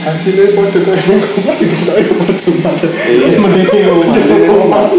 [0.01, 2.71] hasilnya kode kayak ngomong kita yo percuma.
[2.81, 3.37] Iya.
[3.37, 3.83] Mending
[4.49, 4.89] ngomong.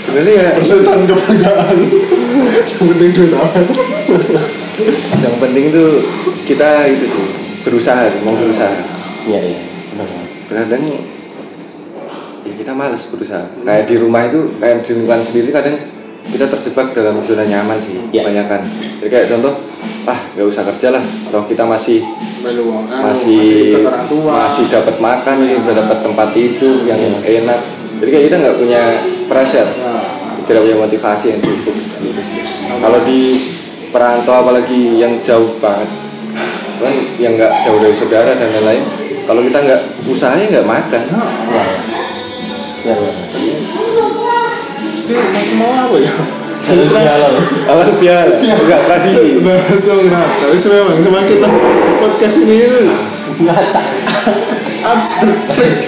[0.00, 1.78] Sebenarnya ya Persetan kebanggaan.
[2.66, 3.32] Sepenting duit
[5.20, 5.90] yang penting tuh
[6.48, 7.26] kita itu sih
[7.68, 8.72] berusaha, mau berusaha.
[9.28, 9.60] iya iya
[10.48, 10.82] benar kadang
[12.48, 15.76] ya kita males berusaha kayak di rumah itu kayak di lingkungan sendiri kadang
[16.28, 18.22] kita terjebak dalam zona nyaman sih Ya.
[18.22, 18.60] kebanyakan.
[19.00, 19.54] Jadi kayak contoh
[20.08, 22.00] ah nggak usah kerja lah toh kita masih
[23.04, 23.76] masih
[24.08, 24.48] tua.
[24.48, 27.40] masih dapat makan nih udah dapat tempat tidur yang Ya.
[27.42, 27.60] enak.
[28.00, 28.82] Jadi kayak kita nggak punya
[29.28, 29.68] pressure.
[29.80, 30.04] Nah,
[30.44, 31.76] tidak punya motivasi yang cukup.
[32.00, 32.20] Gitu
[32.80, 33.20] kalau di
[33.90, 35.90] perantau apalagi yang jauh banget
[36.80, 38.80] kan yang nggak jauh dari saudara dan lain-lain
[39.28, 41.02] kalau kita nggak usahanya nggak makan.
[41.52, 41.64] Ya.
[42.80, 43.29] Ya benar ini
[45.60, 46.12] mau apa ya?
[46.70, 47.32] benar
[47.66, 48.34] apa tuh piala.
[48.36, 50.28] Enggak tradisi Bahasa nggak.
[50.38, 51.52] Tapi memang semakin lah
[51.98, 52.58] podcast ini.
[53.40, 53.84] Ngacak
[54.84, 55.78] absurd.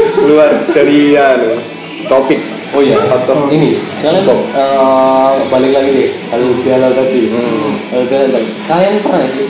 [0.00, 1.58] keluar dari anu,
[2.06, 2.40] topik.
[2.70, 6.10] Oh iya Atau- ini kalian eh, balik lagi deh.
[6.30, 7.20] Kalau biala tadi.
[7.34, 8.06] Hmm.
[8.06, 8.48] Biala tadi.
[8.62, 9.44] Kalian pernah sih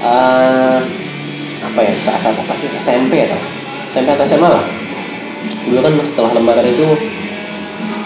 [0.00, 0.76] eh,
[1.62, 2.68] apa ya saat-saat apa sih?
[2.80, 3.40] SMP atau?
[3.92, 4.64] SMP atau SMA lah.
[5.68, 6.88] Dulu kan setelah lembaran itu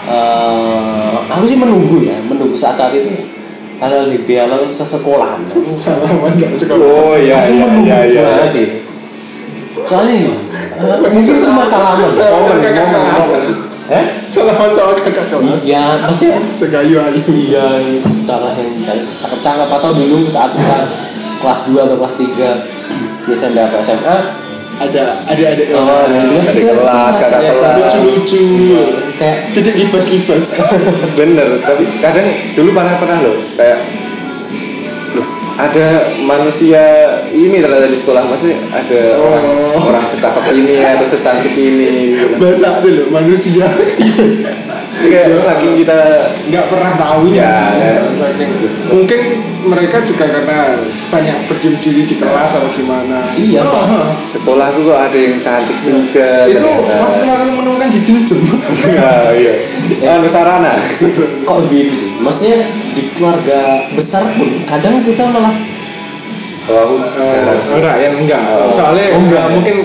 [0.07, 3.11] eh, aku sih menunggu ya menunggu saat-saat itu
[3.77, 5.37] halal di biala sesekolahan.
[5.69, 6.87] Salah macam sekolah.
[6.89, 8.21] oh iya aku iya menunggu iya iya.
[8.25, 8.67] banget sih?
[9.77, 10.31] Soalnya ini
[10.81, 12.09] eh, mungkin cuma salaman.
[12.09, 13.27] Salah kakak kelas.
[13.87, 14.05] eh?
[14.27, 15.61] Salah macam kakak kelas.
[15.63, 17.21] ya maksudnya Segayu ayu.
[17.29, 17.67] iya
[18.25, 19.69] kelas yang ca- cakep-cakep.
[19.69, 20.77] Atau dulu saat kita
[21.37, 22.25] kelas 2 atau kelas 3
[23.27, 24.17] di SMP atau SMA
[24.77, 26.47] Ada adik-adik oh, kelas.
[26.53, 27.73] Adik kelas, kakak ya, kelas.
[27.81, 28.45] Lucu-lucu.
[29.17, 30.45] kayak Didik kibas-kibas.
[31.19, 33.79] bener tapi kadang dulu pernah pernah loh kayak
[35.17, 36.83] loh ada manusia
[37.33, 39.45] ini ternyata di sekolah maksudnya ada orang
[39.77, 39.89] Oh.
[39.89, 42.37] orang secakep ini atau secantik ini gitu.
[42.37, 43.65] Bahasa ada loh manusia.
[44.99, 45.97] kayak saking kita
[46.47, 47.91] nggak pernah tahunya Ya, ya.
[48.11, 48.55] Saking-
[48.87, 49.19] mungkin
[49.63, 50.73] mereka juga karena
[51.07, 53.19] banyak berdiam diri di kelas atau gimana.
[53.33, 54.23] Iya, Oh, Pak.
[54.25, 58.41] sekolah tuh kok ada yang cantik juga itu waktu aku menemukan hidden gem
[58.87, 59.53] Ya, iya.
[60.09, 60.71] Anu sarana.
[61.43, 62.09] kok gitu sih?
[62.17, 63.59] Maksudnya di keluarga
[63.91, 65.51] besar pun kadang kita malah
[66.67, 67.79] Kalau Oh, sih.
[67.79, 68.43] Ryan enggak.
[68.43, 68.67] Oh.
[68.69, 69.75] Soalnya Oh, enggak enggak mungkin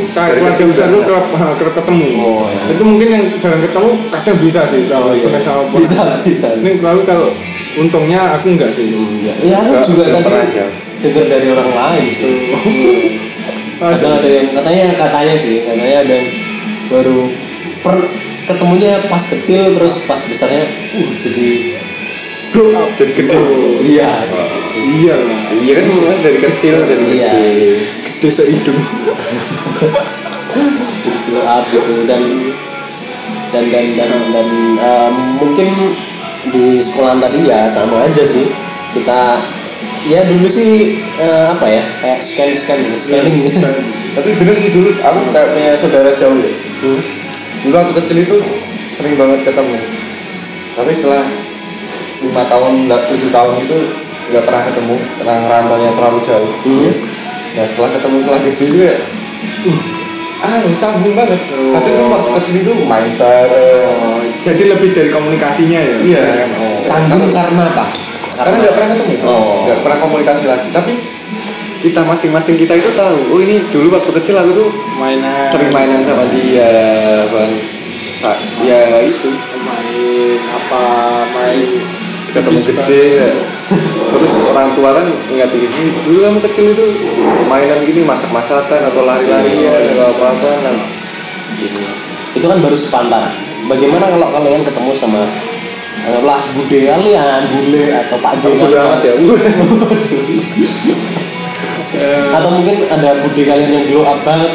[0.51, 0.99] kecil besar enggak.
[0.99, 1.25] lu kerap
[1.57, 2.07] kerap ketemu.
[2.19, 2.75] Oh, iya.
[2.75, 5.23] Itu mungkin yang jarang ketemu kadang bisa sih sama Oh, iya.
[5.23, 6.49] sama sama Bisa, bisa.
[6.59, 7.31] Ini kalau kalau
[7.79, 8.91] untungnya aku enggak sih.
[9.23, 10.23] ya, ya aku Enggak, juga tadi
[11.03, 12.31] dengar dari orang lain sih
[13.83, 16.29] kadang ada yang katanya katanya sih katanya ada yang
[16.87, 17.27] baru
[17.83, 17.97] per
[18.47, 20.63] ketemunya pas kecil terus pas besarnya
[20.95, 21.49] uh jadi
[22.53, 23.37] Grow up Jadi gede.
[23.83, 24.21] iya
[24.73, 25.41] Iya lah.
[25.57, 27.31] Iya kan mulai dari kecil jadi Iya.
[27.33, 27.73] gede.
[28.03, 28.81] Gede sehidung.
[31.23, 32.23] flow up gitu dan
[33.53, 35.69] dan dan dan dan eh, mungkin
[36.51, 38.49] di sekolahan tadi ya sama aja sih
[38.93, 39.39] kita
[40.05, 43.65] ya dulu sih eh, apa ya kayak scan scan scanning gitu.
[44.13, 46.53] Tapi bener sih dulu aku kayak punya saudara jauh ya.
[47.65, 48.37] Dulu waktu kecil itu
[48.93, 49.77] sering banget ketemu.
[50.77, 51.25] Tapi setelah
[52.33, 53.77] lima tahun, nggak tujuh tahun itu
[54.33, 56.51] nggak pernah ketemu karena rantaunya terlalu jauh.
[56.65, 56.93] Hmm.
[57.53, 58.95] Nah setelah ketemu setelah gede itu ya,
[59.69, 61.41] uh, ah canggung banget.
[61.53, 63.85] Tapi kan waktu kecil itu main bareng.
[63.93, 65.97] Oh, jadi lebih dari komunikasinya ya.
[66.01, 66.23] Iya.
[66.57, 66.81] Oh.
[66.89, 67.85] canggung karena apa
[68.33, 69.69] Karena nggak pernah ketemu, Oh.
[69.69, 70.67] nggak pernah komunikasi lagi.
[70.73, 70.93] Tapi
[71.85, 74.71] kita masing-masing kita itu tahu, oh ini dulu waktu kecil aku tuh
[75.03, 75.43] Mainan.
[75.45, 76.71] sering mainan sama dia
[77.27, 77.53] bang
[78.07, 79.35] Sa- ya itu
[79.67, 80.85] main apa
[81.33, 81.69] main
[82.33, 83.31] ketemu gede ya.
[84.17, 86.87] terus orang tua kan ingatin ini dulu kamu kecil itu
[87.45, 90.89] mainan gini masak-masakan atau lari-larian atau apa-apa nah,
[91.61, 91.81] gitu.
[92.41, 93.37] itu kan baru sepantaran.
[93.63, 95.23] Bagaimana kalau kalian ketemu sama
[96.03, 99.15] lah bude kalian bule atau pak D Bodo amat ya
[102.41, 104.51] atau mungkin ada bude kalian yang glow up banget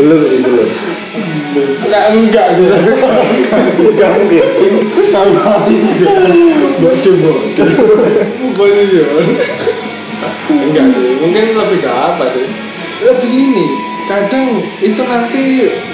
[0.00, 0.68] belum sih belum.
[1.84, 2.64] Enggak enggak sih.
[2.64, 4.48] Nggak mungkin sama juga enggak.
[7.60, 9.04] Coba ya
[10.48, 11.08] enggak sih.
[11.20, 12.46] Mungkin lebih ke apa sih?
[13.04, 13.66] Lebih ini
[14.08, 15.42] kadang itu nanti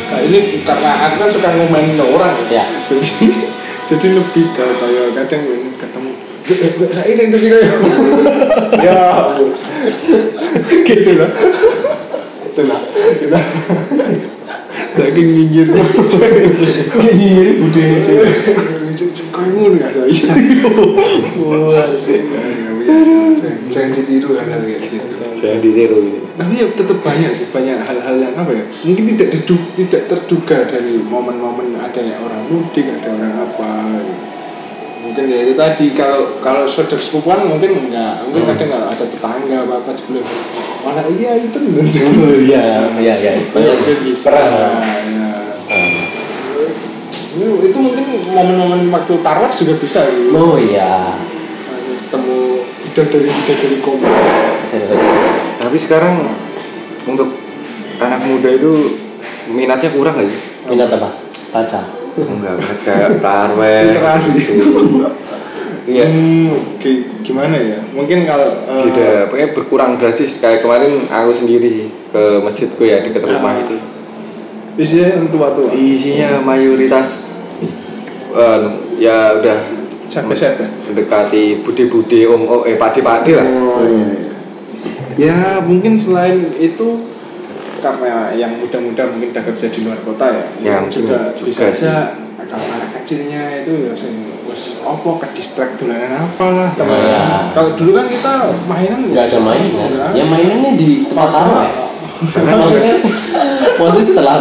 [0.07, 2.37] nah ini karena aku kan suka ngomain orang.
[2.47, 2.62] Ya.
[2.87, 3.29] jadi
[3.90, 6.11] jadi lebih ke kayak kadang ini ketemu
[6.47, 7.71] "Eh, eh, saya ini tadi kayak.
[8.79, 9.03] Ya.
[10.87, 11.31] Gitu lah
[12.57, 12.81] itu lah.
[13.21, 13.40] Kita
[14.97, 15.85] saking nyinyirnya
[17.12, 18.25] nyiri bude kayak
[19.37, 20.40] ngono ya saya
[23.69, 25.25] jangan ditiru gitu.
[25.37, 26.19] Saya ditiru ini.
[26.37, 29.29] Tapi ya tetap banyak sih banyak hal-hal yang apa ya mungkin tidak
[29.77, 33.69] tidak terduga dari momen-momen adanya orang mudik ada orang apa
[35.07, 38.27] mungkin ya itu tadi kalau kalau saudara sepupuan mungkin enggak.
[38.27, 40.27] Mungkin kadang kalau ada tetangga apa apa sebelum
[40.83, 43.33] mana iya itu oh iya iya iya.
[43.55, 45.31] Mungkin bisa ya.
[47.37, 50.35] Itu mungkin momen-momen waktu tarwah juga bisa gitu.
[50.35, 51.14] oh iya.
[52.07, 52.37] Ketemu
[52.90, 54.14] bidadari bidadari komik
[55.57, 56.21] tapi sekarang
[57.09, 57.33] untuk
[57.99, 58.99] anak muda itu
[59.51, 60.37] minatnya kurang aja
[60.69, 61.11] minat apa?
[61.55, 64.31] Baca enggak mereka tarweh Literasi.
[64.38, 65.05] gitu.
[65.87, 67.79] iya Hmm, gi- gimana ya?
[67.92, 73.00] Mungkin kalau eh, tidak pokoknya berkurang drastis kayak kemarin aku sendiri sih ke masjidku ya
[73.00, 73.76] dekat rumah itu
[74.76, 75.70] isinya yang tua-tua.
[75.72, 77.09] isinya mayoritas
[78.31, 78.61] eh,
[78.96, 79.59] ya udah
[80.07, 80.64] Siapa-siapa?
[80.87, 84.33] mendekati bude-bude om oh, eh pade-pade lah Oh, iya, iya.
[85.16, 86.88] Ya, mungkin selain itu
[87.79, 90.45] karena yang muda-muda mungkin udah kerja di luar kota ya.
[90.61, 91.95] Ya, Mungkin mungkin juga, juga bisa aja
[92.47, 93.93] kalau anak kecilnya itu ya
[94.47, 96.95] wes opo ke distract dolanan apalah teman.
[97.03, 97.51] Ya.
[97.53, 98.35] Kalau dulu kan kita
[98.71, 101.71] mainan nggak ada mainan ya mainannya di tempat taraweh
[102.17, 102.97] Kan maksudnya
[103.77, 104.35] maksudnya setelah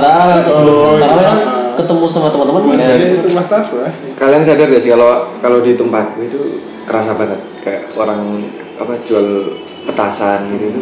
[0.48, 1.32] sebelum Oh, taraweh iya.
[1.34, 1.40] kan
[1.76, 3.20] ketemu sama teman-teman Jadi ya.
[3.20, 3.92] itu mas tarwah.
[4.16, 6.40] kalian sadar gak sih kalau kalau di tempatku itu
[6.88, 8.40] kerasa banget kayak orang
[8.80, 10.82] apa jual petasan gitu itu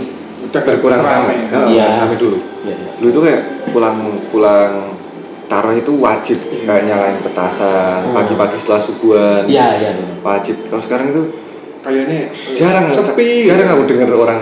[0.53, 1.49] Udah berkurang ramai.
[1.65, 1.85] Iya.
[1.97, 2.37] sampai dulu.
[2.61, 2.89] Iya, iya.
[2.95, 3.97] dulu itu kayak pulang
[4.29, 4.71] pulang
[5.43, 9.43] taruh itu wajib kayak nyalain petasan pagi-pagi setelah subuhan.
[9.45, 10.69] Iya iya wajib.
[10.69, 11.21] Kalau sekarang itu
[11.81, 13.43] Kayaknya jarang sepi.
[13.43, 14.39] jarang aku dengar orang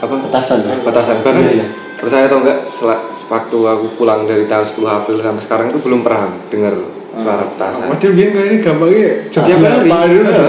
[0.00, 0.14] apa?
[0.18, 1.22] Petasan ya petasan.
[1.22, 1.66] Bahkan Iya, iya.
[1.94, 6.00] percaya atau enggak sel- waktu aku pulang dari tanggal 10 April sampai sekarang itu belum
[6.02, 6.74] pernah dengar
[7.14, 7.86] suara petasan.
[7.86, 9.88] Waduh, gini kayak ini gampangnya jam tiap hari.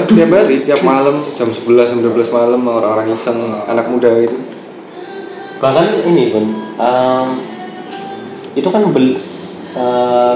[0.10, 4.38] tiap hari tiap malam jam 11 jam 12 malam orang-orang iseng anak muda gitu
[5.60, 6.44] bahkan ini pun
[6.76, 7.28] em,
[8.54, 9.20] itu kan bel-
[9.72, 10.36] eh,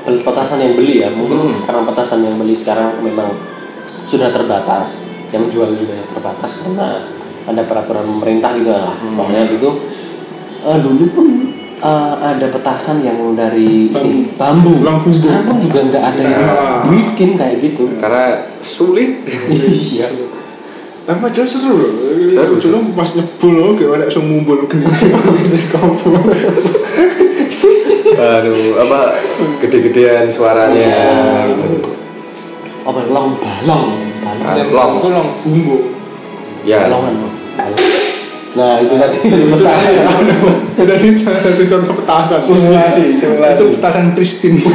[0.00, 3.32] pel- petasan yang beli ya mungkin karena petasan yang beli sekarang memang
[3.84, 7.00] sudah terbatas yang jual juga yang terbatas karena
[7.40, 8.92] ada peraturan pemerintah gitu lah.
[9.16, 9.70] Pokoknya itu
[10.62, 11.26] eh, dulu pun
[11.80, 14.76] eh, ada petasan yang dari ini, bambu.
[14.78, 15.08] Bambu.
[15.08, 16.78] sekarang pun juga nggak ada yang Nah.
[16.84, 17.88] bikin kayak gitu.
[17.96, 19.24] Karena sulit.
[19.96, 20.29] Iya
[21.10, 21.90] Tapi padahal seru loh.
[22.30, 24.86] Seru, Dulu pas nyebul loh, kayak ada langsung mumbul gini.
[25.74, 26.22] Kompor.
[28.20, 29.16] aduh apa
[29.58, 30.92] gede-gedean suaranya
[31.48, 31.80] gitu
[32.84, 34.92] apa long balong balong Ah, long.
[35.00, 35.76] itu long bumbu.
[36.62, 37.16] ya balongan
[37.56, 37.80] balong.
[38.52, 40.04] nah itu tadi Petasan.
[40.76, 42.40] Dan ini salah satu contoh petasan.
[42.44, 43.56] Simulasi, simulasi.
[43.56, 44.60] Itu petasan Pristine.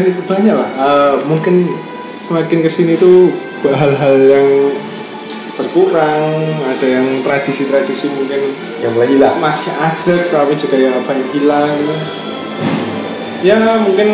[0.00, 0.70] Itu banyak lah.
[0.72, 1.68] Eh, mungkin
[2.22, 3.28] semakin ke sini tuh
[3.68, 4.48] hal-hal yang
[5.52, 6.32] berkurang,
[6.64, 8.40] ada yang tradisi-tradisi mungkin
[8.80, 11.94] yang mulai hilang masih ada tapi juga yang apa yang hilang gitu.
[13.44, 14.08] ya mungkin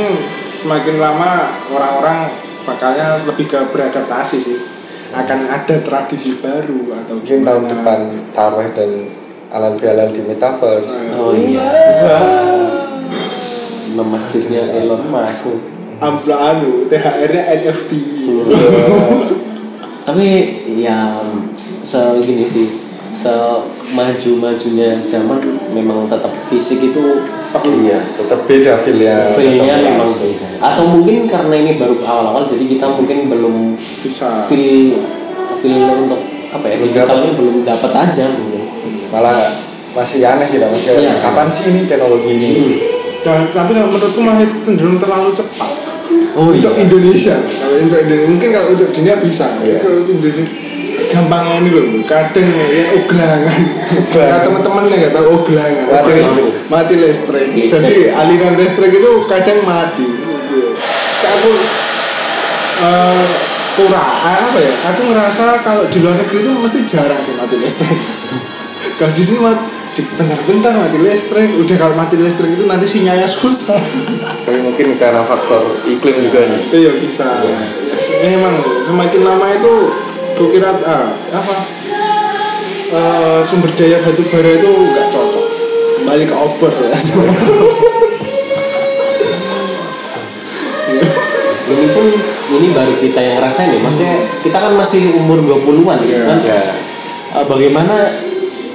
[0.59, 2.27] semakin lama orang-orang
[2.67, 4.59] bakalnya lebih ke beradaptasi sih
[5.15, 7.73] akan ada tradisi baru atau mungkin tahun gimana.
[7.73, 8.01] depan
[8.37, 8.91] taraweh dan
[9.49, 12.88] alan halal di metaverse oh iya Nama
[14.05, 15.75] masjidnya Elon Musk.
[15.99, 17.91] Ampla anu THR-nya NFT
[20.07, 20.27] tapi
[20.79, 21.19] ya
[21.59, 22.87] segini sih.
[23.09, 25.41] Semaju majunya zaman
[25.73, 27.25] memang tetap fisik itu
[27.83, 30.49] iya tetap beda feelnya feelnya tetap memang beda.
[30.61, 34.45] Atau mungkin karena ini baru awal-awal jadi kita mungkin belum bisa.
[34.47, 35.03] feel
[35.57, 36.21] feel untuk
[36.53, 38.63] apa ya digitalnya belum dapat aja mungkin
[39.11, 39.37] malah
[39.97, 41.19] masih aneh kita masih Iya.
[41.25, 42.53] kapan sih ini teknologi ini
[43.29, 45.73] Dan, tapi kalau menurutku itu cenderung terlalu cepat.
[46.33, 47.37] Oh untuk Indonesia.
[47.37, 49.47] Kalau untuk Indonesia mungkin kalau untuk dunia bisa.
[49.61, 49.85] Iya.
[49.85, 50.49] kalau untuk Indonesia
[51.13, 51.85] gampangnya ini loh.
[52.09, 53.61] Kadang ya oglangan.
[54.17, 55.85] Nah, teman-teman yang nggak tahu oglangan.
[55.93, 56.47] Mati listrik.
[56.73, 57.49] mati listrik.
[57.69, 60.07] Jadi aliran listrik itu kadang mati.
[61.21, 61.51] Kayak aku
[62.79, 63.25] eh
[63.77, 64.73] kurang apa ya?
[64.95, 68.01] Aku ngerasa kalau di luar negeri itu mesti jarang sih mati listrik.
[68.99, 71.51] Kalau di sini mat di bentar-bentar mati listrik.
[71.59, 73.81] Udah kalau mati listrik itu nanti sinyalnya susah
[74.49, 77.29] tapi mungkin karena faktor iklim juga sih itu ya bisa.
[77.45, 77.61] Ya,
[78.33, 79.73] memang semakin lama itu
[80.41, 81.57] kukira ah, apa?
[82.89, 85.45] Eh, sumber daya batu bara itu nggak cocok.
[86.01, 86.97] Kembali ke obor ya.
[91.69, 92.07] Ini pun
[92.57, 96.25] ini baru kita yang ngerasain ya maksudnya kita kan masih umur 20-an gitu Iya.
[96.25, 96.39] kan?
[96.41, 96.61] Ya
[97.45, 97.97] bagaimana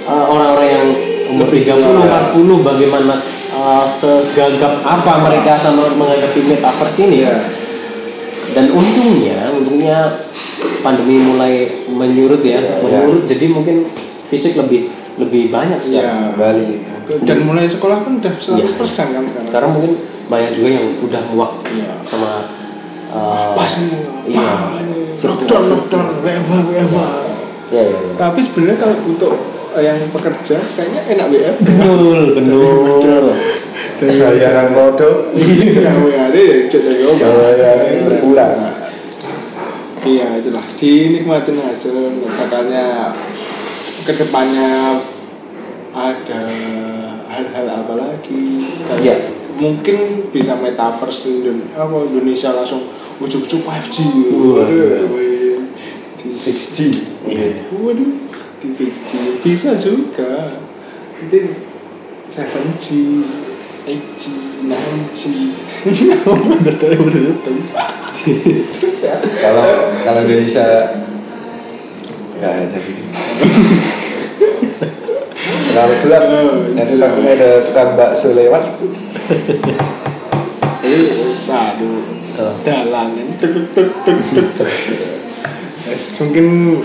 [0.06, 0.86] eh, orang-orang yang
[1.34, 3.14] umur 30 40 bagaimana
[3.58, 7.26] eh, segagap apa mereka sama menghadapi metaverse ini.
[7.26, 7.36] Iya.
[8.54, 9.98] dan untungnya untungnya
[10.86, 13.26] pandemi mulai menyurut ya menyurut.
[13.26, 13.82] Jadi mungkin
[14.30, 16.38] fisik lebih lebih banyak sekarang.
[16.38, 16.66] kembali
[17.26, 18.62] dan mulai sekolah pun udah 100%
[19.18, 19.50] kan sekarang.
[19.50, 19.92] Karena mungkin
[20.30, 21.98] banyak juga yang udah muak Iya.
[22.06, 22.46] sama
[23.14, 23.74] uh, pas
[24.30, 24.50] iya.
[25.14, 26.98] lockdown lockdown WFH
[27.74, 28.00] ya, ya, ya.
[28.18, 29.34] tapi sebenarnya kalau untuk
[29.76, 33.26] yang pekerja kayaknya enak WFH betul betul.
[34.04, 35.92] Bayaran kodok Iya,
[36.68, 37.32] dari obat.
[37.32, 38.54] bayaran berkurang.
[40.04, 40.66] Iya itulah.
[40.76, 41.92] Dinikmatin aja
[42.28, 43.16] katanya.
[44.04, 45.00] Ke depannya
[45.96, 46.42] ada
[47.26, 48.68] hal-hal apa lagi?
[48.84, 49.16] Kayak Iya.
[49.56, 52.84] mungkin bisa metaverse Indon- apa Indonesia langsung
[53.18, 53.96] ujuk-ujuk 5G
[54.28, 54.68] Waduh.
[54.68, 55.64] Waduh, wih.
[56.20, 56.78] Di 6G
[57.24, 57.72] Iya.
[57.72, 58.12] waduh
[58.64, 60.56] 6G bisa juga.
[61.20, 61.40] Nanti
[62.32, 62.88] 7G
[63.84, 64.24] 8G
[64.64, 65.22] 9G
[66.24, 67.36] udah tahu udah
[69.44, 69.68] kalau
[70.08, 70.64] kalau Indonesia
[72.40, 72.94] nggak jadi
[75.74, 76.24] terlalu gelap
[76.72, 78.64] nanti takutnya ada tukang bakso lewat.
[78.80, 79.00] Ini.
[81.52, 82.04] Aduh.
[85.84, 86.80] Yes, mungkin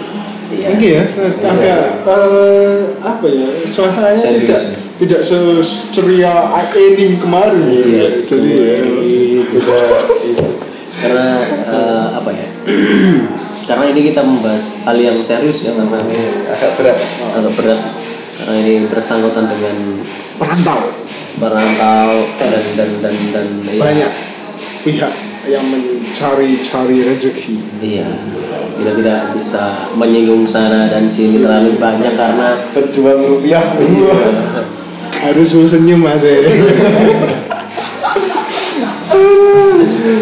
[0.48, 0.68] Iya.
[0.72, 1.04] mungkin ya
[1.44, 4.40] agak eh, apa ya suasananya Serius.
[4.44, 4.60] tidak
[4.98, 6.34] tidak seceria
[6.76, 8.08] ini kemarin Iya.
[8.24, 9.78] jadi ya, juga
[10.24, 10.46] itu
[10.98, 11.28] karena
[11.68, 12.46] eh, apa ya
[13.68, 16.00] karena ini kita membahas hal yang serius ya karena
[16.48, 16.98] agak berat
[17.36, 17.80] agak berat
[18.38, 19.76] karena ini bersangkutan dengan
[20.40, 20.80] perantau
[21.36, 24.12] perantau dan dan dan dan ya, banyak
[24.88, 25.12] pihak
[25.48, 27.56] yang mencari-cari rezeki.
[27.80, 28.08] Iya
[28.78, 29.64] kita tidak bisa
[29.98, 33.62] menyinggung sana dan sini terlalu banyak karena pejuang rupiah.
[35.18, 36.38] Harus senyum mas ya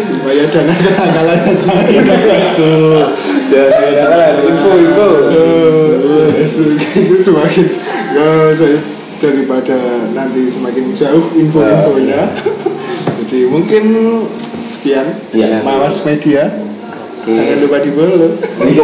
[0.09, 1.73] supaya dana kenakalan aja.
[1.93, 2.71] Itu
[3.53, 5.07] dan info info.
[6.97, 7.65] Itu semakin
[8.17, 8.27] ya
[9.17, 9.77] daripada
[10.13, 12.21] nanti semakin jauh info-infonya
[13.25, 13.83] jadi mungkin
[14.87, 15.07] sekian
[15.51, 15.59] Iya.
[15.67, 16.43] mawas media.
[17.27, 18.31] Jangan lupa di follow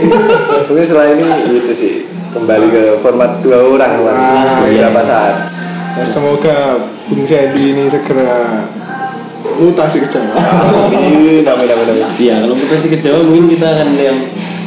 [0.67, 1.23] mungkin setelah ini
[1.63, 1.93] itu sih
[2.35, 4.03] kembali ke format dua orang.
[4.03, 5.07] Ah, beberapa yes.
[5.07, 5.35] saat.
[5.93, 6.57] Ya, semoga
[7.07, 8.67] Bung Jadi ini segera
[9.55, 10.35] mutasi ke Jawa.
[10.91, 12.07] Amin amin amin amin.
[12.19, 14.17] Iya, kalau kita sih ke Jawa mungkin kita akan yang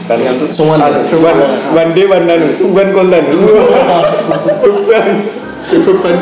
[0.06, 1.40] kan yang semua one,
[1.76, 2.24] one day one
[2.72, 3.24] one konten.
[4.64, 5.08] Beban.
[5.66, 6.14] Maka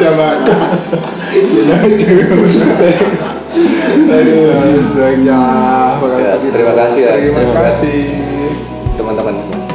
[1.85, 3.24] aduh
[3.95, 4.45] aduh
[5.25, 5.43] ya.
[6.19, 7.11] Ya, terima kasih ya.
[7.15, 7.99] terima Terima kasih.
[8.95, 9.74] Teman-teman semua